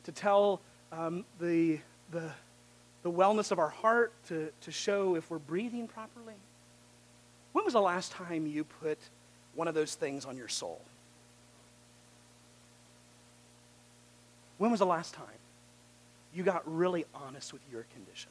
[0.05, 0.61] to tell
[0.93, 1.79] um, the,
[2.11, 2.31] the,
[3.03, 6.35] the wellness of our heart, to, to show if we're breathing properly?
[7.53, 8.99] When was the last time you put
[9.55, 10.81] one of those things on your soul?
[14.59, 15.27] When was the last time
[16.35, 18.31] you got really honest with your condition?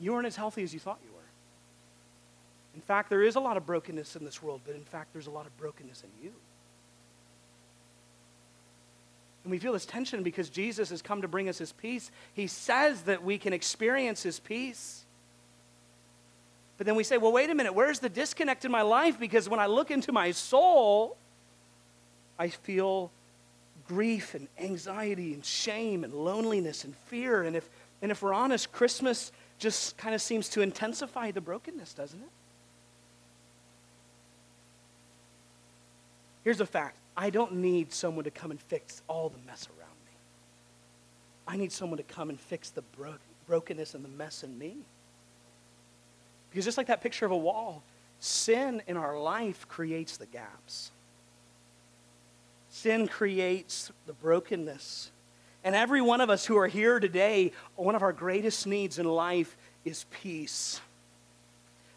[0.00, 1.21] You weren't as healthy as you thought you were.
[2.74, 5.26] In fact, there is a lot of brokenness in this world, but in fact, there's
[5.26, 6.32] a lot of brokenness in you.
[9.44, 12.10] And we feel this tension because Jesus has come to bring us his peace.
[12.32, 15.04] He says that we can experience his peace.
[16.78, 19.18] But then we say, well, wait a minute, where's the disconnect in my life?
[19.18, 21.16] Because when I look into my soul,
[22.38, 23.10] I feel
[23.86, 27.42] grief and anxiety and shame and loneliness and fear.
[27.42, 27.68] And if,
[28.00, 32.30] and if we're honest, Christmas just kind of seems to intensify the brokenness, doesn't it?
[36.44, 39.96] Here's a fact I don't need someone to come and fix all the mess around
[40.06, 40.12] me.
[41.46, 43.14] I need someone to come and fix the bro-
[43.46, 44.76] brokenness and the mess in me.
[46.50, 47.82] Because just like that picture of a wall,
[48.18, 50.90] sin in our life creates the gaps.
[52.70, 55.10] Sin creates the brokenness.
[55.64, 59.06] And every one of us who are here today, one of our greatest needs in
[59.06, 60.80] life is peace.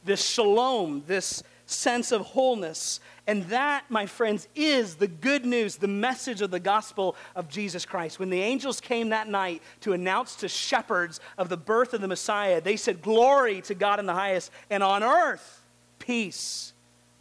[0.03, 2.99] This shalom, this sense of wholeness.
[3.27, 7.85] And that, my friends, is the good news, the message of the gospel of Jesus
[7.85, 8.19] Christ.
[8.19, 12.07] When the angels came that night to announce to shepherds of the birth of the
[12.07, 15.61] Messiah, they said, Glory to God in the highest, and on earth,
[15.99, 16.73] peace,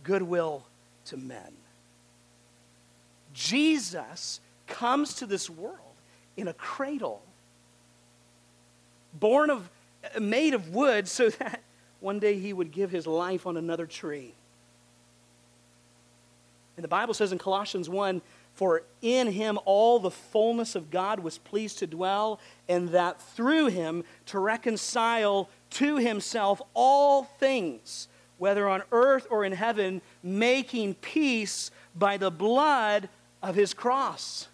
[0.02, 0.64] goodwill
[1.06, 1.52] to men.
[3.32, 5.78] Jesus comes to this world
[6.36, 7.22] in a cradle,
[9.14, 9.70] born of,
[10.20, 11.62] made of wood, so that
[12.04, 14.34] one day he would give his life on another tree.
[16.76, 18.20] And the Bible says in Colossians 1
[18.52, 23.68] For in him all the fullness of God was pleased to dwell, and that through
[23.68, 31.70] him to reconcile to himself all things, whether on earth or in heaven, making peace
[31.96, 33.08] by the blood
[33.42, 34.48] of his cross.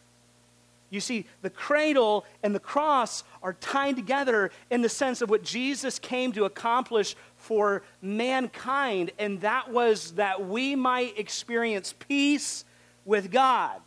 [0.91, 5.45] You see, the cradle and the cross are tied together in the sense of what
[5.45, 12.65] Jesus came to accomplish for mankind, and that was that we might experience peace
[13.05, 13.81] with God.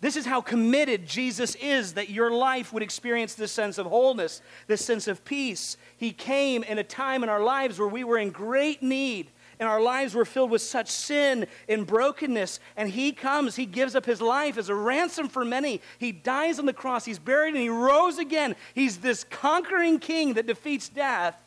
[0.00, 4.42] This is how committed Jesus is that your life would experience this sense of wholeness,
[4.66, 5.78] this sense of peace.
[5.96, 9.68] He came in a time in our lives where we were in great need and
[9.68, 12.60] our lives were filled with such sin and brokenness.
[12.76, 15.80] And He comes, He gives up His life as a ransom for many.
[15.98, 18.56] He dies on the cross, He's buried, and He rose again.
[18.74, 21.40] He's this conquering King that defeats death.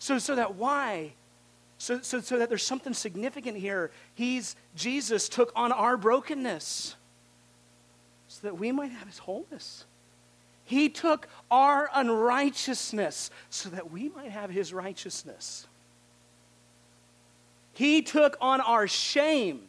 [0.00, 1.12] So, so that why?
[1.78, 3.92] So, so, so that there's something significant here.
[4.14, 6.96] He's, Jesus took on our brokenness
[8.26, 9.84] so that we might have His wholeness.
[10.64, 15.68] He took our unrighteousness so that we might have His righteousness.
[17.72, 19.62] He took on our shame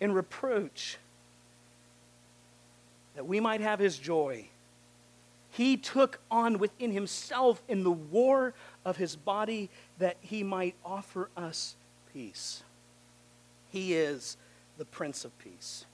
[0.00, 0.98] and reproach
[3.14, 4.46] that we might have his joy.
[5.50, 11.30] He took on within himself in the war of his body that he might offer
[11.36, 11.76] us
[12.12, 12.62] peace.
[13.70, 14.36] He is
[14.78, 15.84] the Prince of Peace.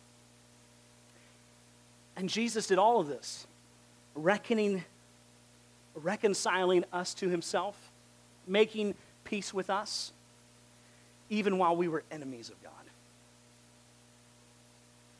[2.16, 3.46] And Jesus did all of this,
[4.14, 4.84] reckoning,
[5.94, 7.90] reconciling us to himself,
[8.46, 8.94] making
[9.24, 10.12] peace with us
[11.30, 12.72] even while we were enemies of God.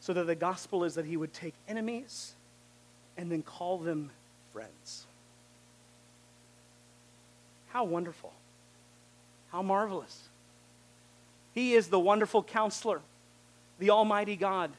[0.01, 2.35] So that the gospel is that he would take enemies
[3.17, 4.11] and then call them
[4.53, 5.07] friends.
[7.73, 8.33] How wonderful.
[9.53, 10.29] How marvelous.
[11.53, 13.01] He is the wonderful counselor,
[13.79, 14.71] the Almighty God.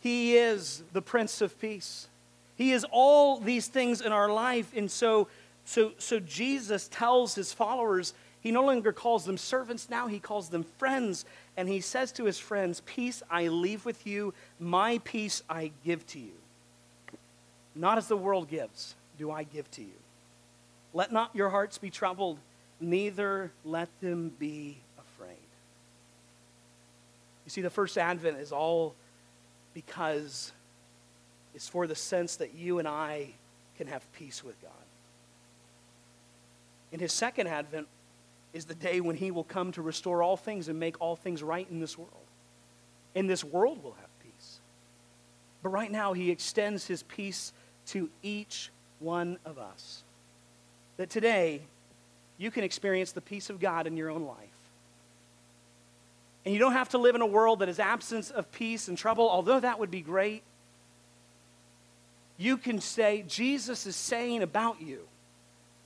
[0.00, 2.08] He is the Prince of Peace.
[2.56, 4.72] He is all these things in our life.
[4.76, 5.28] And so,
[5.64, 10.50] so, so Jesus tells his followers, he no longer calls them servants now, he calls
[10.50, 11.24] them friends.
[11.56, 16.06] And he says to his friends, Peace I leave with you, my peace I give
[16.08, 16.34] to you.
[17.74, 20.03] Not as the world gives, do I give to you.
[20.94, 22.38] Let not your hearts be troubled,
[22.80, 25.36] neither let them be afraid.
[27.44, 28.94] You see, the first advent is all
[29.74, 30.52] because
[31.52, 33.30] it's for the sense that you and I
[33.76, 34.70] can have peace with God.
[36.92, 37.88] In his second advent
[38.52, 41.42] is the day when he will come to restore all things and make all things
[41.42, 42.12] right in this world.
[43.16, 44.60] In this world, we'll have peace.
[45.60, 47.52] But right now, he extends his peace
[47.86, 48.70] to each
[49.00, 50.03] one of us.
[50.96, 51.62] That today,
[52.38, 54.38] you can experience the peace of God in your own life.
[56.44, 58.98] And you don't have to live in a world that is absence of peace and
[58.98, 60.42] trouble, although that would be great.
[62.36, 65.06] You can say, Jesus is saying about you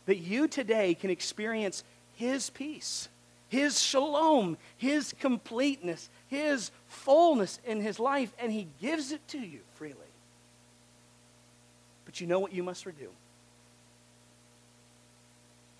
[0.06, 1.84] that you today can experience
[2.16, 3.08] his peace,
[3.48, 9.60] his shalom, his completeness, his fullness in his life, and he gives it to you
[9.74, 9.94] freely.
[12.04, 13.10] But you know what you must do?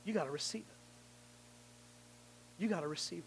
[0.09, 2.63] You got to receive it.
[2.63, 3.25] You got to receive it.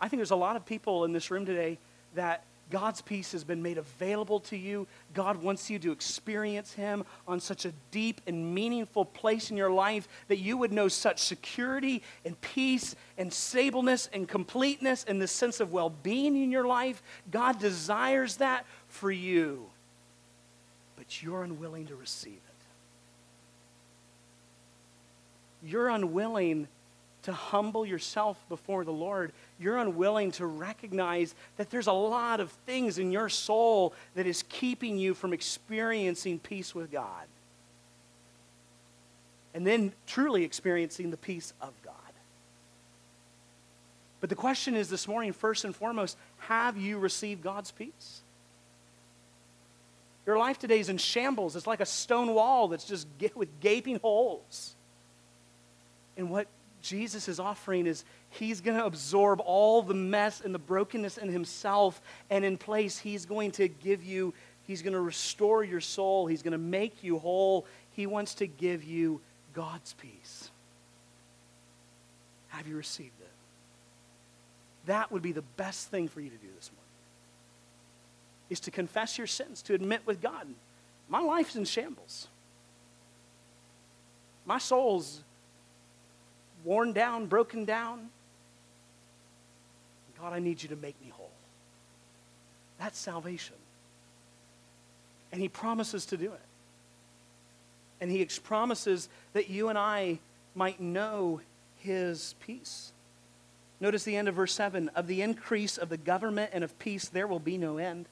[0.00, 1.76] I think there's a lot of people in this room today
[2.14, 4.86] that God's peace has been made available to you.
[5.12, 9.70] God wants you to experience Him on such a deep and meaningful place in your
[9.70, 15.28] life that you would know such security and peace and stableness and completeness and the
[15.28, 17.02] sense of well being in your life.
[17.30, 19.66] God desires that for you
[20.96, 22.47] but you're unwilling to receive it.
[25.62, 26.68] You're unwilling
[27.22, 29.32] to humble yourself before the Lord.
[29.58, 34.44] You're unwilling to recognize that there's a lot of things in your soul that is
[34.48, 37.26] keeping you from experiencing peace with God.
[39.52, 41.94] And then truly experiencing the peace of God.
[44.20, 48.20] But the question is this morning, first and foremost, have you received God's peace?
[50.26, 51.56] Your life today is in shambles.
[51.56, 54.74] It's like a stone wall that's just with gaping holes.
[56.18, 56.48] And what
[56.82, 61.28] Jesus is offering is he's going to absorb all the mess and the brokenness in
[61.28, 64.34] himself, and in place, he's going to give you,
[64.66, 67.64] he's going to restore your soul, he's going to make you whole.
[67.92, 69.20] He wants to give you
[69.54, 70.50] God's peace.
[72.48, 73.30] Have you received it?
[74.86, 76.84] That would be the best thing for you to do this morning
[78.50, 80.46] is to confess your sins, to admit with God,
[81.08, 82.28] my life's in shambles.
[84.46, 85.22] My soul's
[86.68, 88.10] worn down, broken down.
[90.20, 91.30] God, I need you to make me whole.
[92.78, 93.56] That's salvation.
[95.32, 96.40] And He promises to do it.
[98.02, 100.18] And He promises that you and I
[100.54, 101.40] might know
[101.78, 102.92] His peace.
[103.80, 107.08] Notice the end of verse 7 Of the increase of the government and of peace,
[107.08, 108.04] there will be no end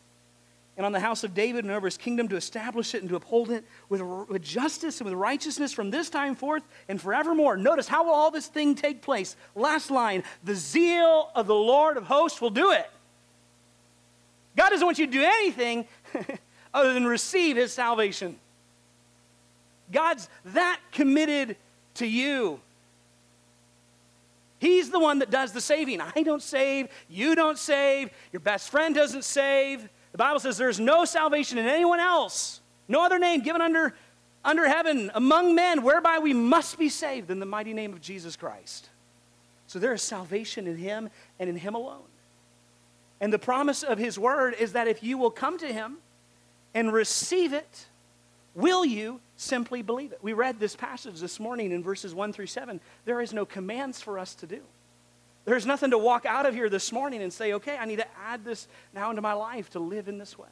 [0.76, 3.16] and on the house of David and over his kingdom to establish it and to
[3.16, 7.56] uphold it with, with justice and with righteousness from this time forth and forevermore.
[7.56, 9.36] Notice how will all this thing take place?
[9.54, 12.88] Last line the zeal of the Lord of hosts will do it.
[14.56, 15.86] God doesn't want you to do anything
[16.74, 18.36] other than receive his salvation.
[19.90, 21.56] God's that committed
[21.94, 22.60] to you.
[24.58, 26.00] He's the one that does the saving.
[26.00, 26.88] I don't save.
[27.08, 28.10] You don't save.
[28.32, 29.88] Your best friend doesn't save.
[30.16, 33.94] The Bible says there's no salvation in anyone else, no other name given under,
[34.42, 38.34] under heaven among men whereby we must be saved in the mighty name of Jesus
[38.34, 38.88] Christ.
[39.66, 42.06] So there is salvation in Him and in Him alone.
[43.20, 45.98] And the promise of His word is that if you will come to Him
[46.72, 47.84] and receive it,
[48.54, 50.20] will you simply believe it?
[50.22, 52.80] We read this passage this morning in verses 1 through 7.
[53.04, 54.62] There is no commands for us to do.
[55.47, 58.07] There's nothing to walk out of here this morning and say, okay, I need to
[58.26, 60.49] add this now into my life to live in this way.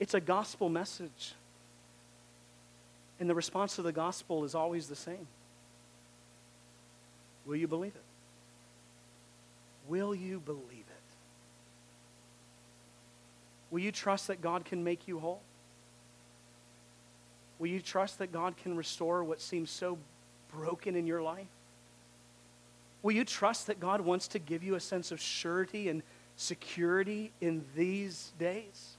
[0.00, 1.34] It's a gospel message.
[3.20, 5.26] And the response to the gospel is always the same
[7.44, 8.02] Will you believe it?
[9.88, 10.84] Will you believe it?
[13.70, 15.40] Will you trust that God can make you whole?
[17.58, 19.98] Will you trust that God can restore what seems so
[20.52, 21.46] broken in your life?
[23.02, 26.02] Will you trust that God wants to give you a sense of surety and
[26.36, 28.96] security in these days?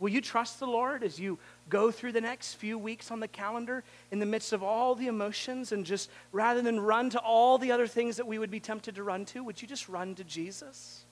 [0.00, 3.28] Will you trust the Lord as you go through the next few weeks on the
[3.28, 7.56] calendar in the midst of all the emotions and just rather than run to all
[7.56, 10.16] the other things that we would be tempted to run to, would you just run
[10.16, 11.04] to Jesus?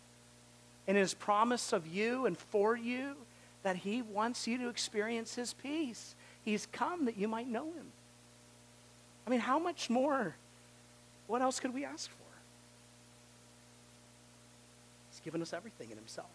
[0.89, 3.15] And his promise of you and for you
[3.63, 6.17] that he wants you to experience his peace.
[6.45, 7.93] He's come that you might know him.
[9.25, 10.35] I mean, how much more?
[11.31, 12.25] What else could we ask for?
[15.13, 16.27] He's given us everything in himself.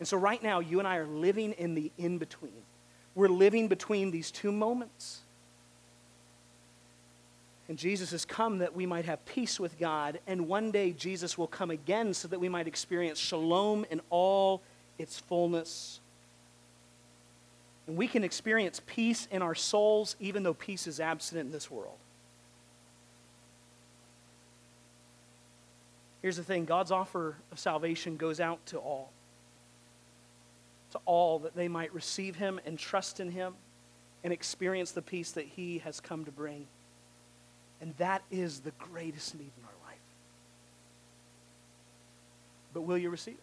[0.00, 2.64] And so, right now, you and I are living in the in between.
[3.14, 5.20] We're living between these two moments.
[7.68, 11.38] And Jesus has come that we might have peace with God, and one day Jesus
[11.38, 14.62] will come again so that we might experience shalom in all
[14.98, 16.00] its fullness.
[17.86, 21.70] And we can experience peace in our souls even though peace is absent in this
[21.70, 21.98] world.
[26.22, 29.10] Here's the thing God's offer of salvation goes out to all
[30.92, 33.54] to all that they might receive him and trust in him
[34.24, 36.66] and experience the peace that he has come to bring.
[37.80, 39.98] And that is the greatest need in our life.
[42.72, 43.40] But will you receive it?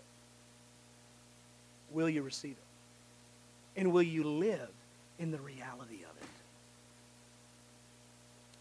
[1.91, 3.80] Will you receive it?
[3.80, 4.69] And will you live
[5.19, 6.28] in the reality of it?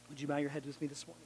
[0.08, 1.24] Would you bow your head with me this morning?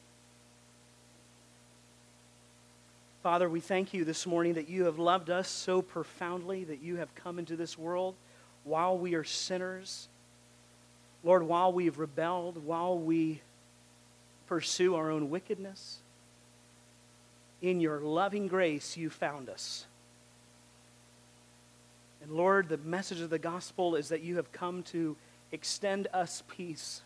[3.29, 6.97] Father, we thank you this morning that you have loved us so profoundly, that you
[6.97, 8.15] have come into this world
[8.65, 10.09] while we are sinners.
[11.23, 13.43] Lord, while we've rebelled, while we
[14.47, 15.99] pursue our own wickedness,
[17.61, 19.85] in your loving grace, you found us.
[22.23, 25.19] And Lord, the message of the gospel is that you have come to
[25.53, 27.03] extend us peace.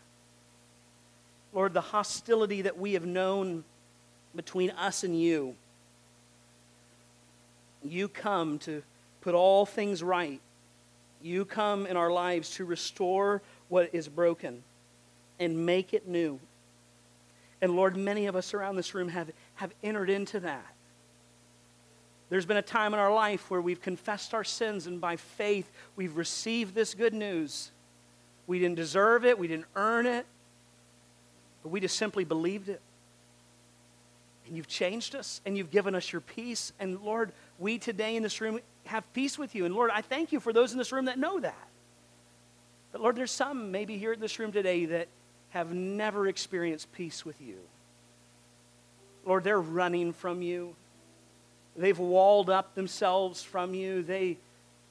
[1.51, 3.65] Lord, the hostility that we have known
[4.33, 5.57] between us and you
[7.83, 8.83] you come to
[9.21, 10.41] put all things right.
[11.21, 14.63] You come in our lives to restore what is broken
[15.39, 16.39] and make it new.
[17.61, 20.75] And Lord, many of us around this room have, have entered into that.
[22.29, 25.71] There's been a time in our life where we've confessed our sins, and by faith,
[25.95, 27.71] we've received this good news.
[28.47, 30.25] We didn't deserve it, we didn't earn it,
[31.61, 32.81] but we just simply believed it.
[34.47, 36.73] And you've changed us, and you've given us your peace.
[36.79, 39.65] And Lord, we today in this room have peace with you.
[39.65, 41.67] And Lord, I thank you for those in this room that know that.
[42.91, 45.07] But Lord, there's some maybe here in this room today that
[45.49, 47.57] have never experienced peace with you.
[49.25, 50.75] Lord, they're running from you.
[51.75, 54.03] They've walled up themselves from you.
[54.03, 54.37] They,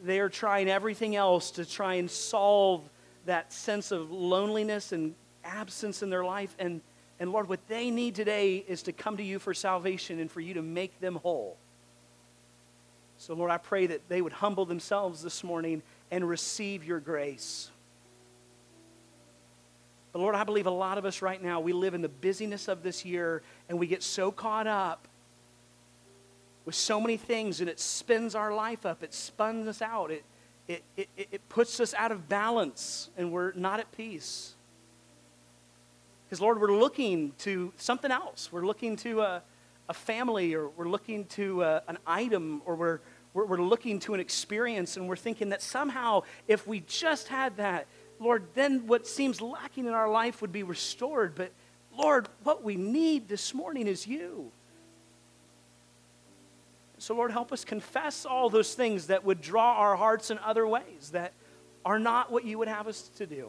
[0.02, 2.82] they are trying everything else to try and solve
[3.26, 6.54] that sense of loneliness and absence in their life.
[6.58, 6.80] And,
[7.20, 10.40] and Lord, what they need today is to come to you for salvation and for
[10.40, 11.56] you to make them whole.
[13.22, 17.70] So, Lord, I pray that they would humble themselves this morning and receive your grace.
[20.10, 22.66] But, Lord, I believe a lot of us right now, we live in the busyness
[22.66, 25.06] of this year and we get so caught up
[26.64, 29.04] with so many things and it spins our life up.
[29.04, 30.10] It spins us out.
[30.10, 30.24] It,
[30.66, 34.54] it, it, it puts us out of balance and we're not at peace.
[36.26, 38.48] Because, Lord, we're looking to something else.
[38.50, 39.42] We're looking to a,
[39.88, 42.98] a family or we're looking to a, an item or we're
[43.34, 47.56] we're, we're looking to an experience and we're thinking that somehow if we just had
[47.56, 47.86] that,
[48.18, 51.34] Lord, then what seems lacking in our life would be restored.
[51.34, 51.50] But
[51.96, 54.50] Lord, what we need this morning is you.
[56.98, 60.64] So, Lord, help us confess all those things that would draw our hearts in other
[60.66, 61.32] ways that
[61.84, 63.48] are not what you would have us to do.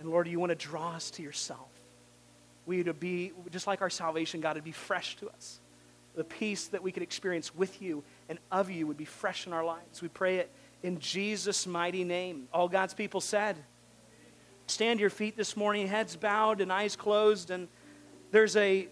[0.00, 1.68] And Lord, you want to draw us to yourself.
[2.64, 5.60] We to be, just like our salvation, God, to be fresh to us.
[6.14, 9.52] The peace that we could experience with you and of you would be fresh in
[9.52, 10.02] our lives.
[10.02, 10.50] We pray it
[10.82, 12.48] in Jesus' mighty name.
[12.52, 13.56] All God's people said,
[14.66, 17.50] Stand your feet this morning, heads bowed and eyes closed.
[17.50, 17.68] And
[18.30, 18.88] there's a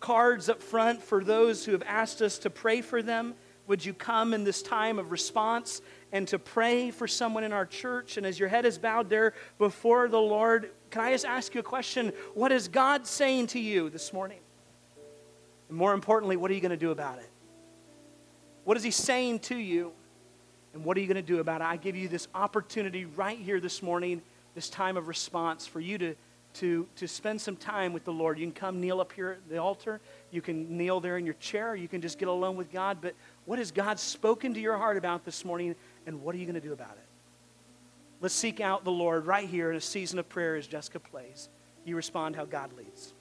[0.00, 3.34] cards up front for those who have asked us to pray for them.
[3.66, 7.66] Would you come in this time of response and to pray for someone in our
[7.66, 8.16] church?
[8.16, 11.60] And as your head is bowed there before the Lord, can I just ask you
[11.60, 12.12] a question?
[12.34, 14.40] What is God saying to you this morning?
[15.68, 17.29] And more importantly, what are you going to do about it?
[18.70, 19.90] What is he saying to you?
[20.74, 21.64] And what are you going to do about it?
[21.64, 24.22] I give you this opportunity right here this morning,
[24.54, 26.14] this time of response, for you to,
[26.54, 28.38] to, to spend some time with the Lord.
[28.38, 30.00] You can come kneel up here at the altar.
[30.30, 31.74] You can kneel there in your chair.
[31.74, 32.98] You can just get alone with God.
[33.00, 35.74] But what has God spoken to your heart about this morning?
[36.06, 37.08] And what are you going to do about it?
[38.20, 41.48] Let's seek out the Lord right here in a season of prayer as Jessica plays.
[41.84, 43.14] You respond how God leads.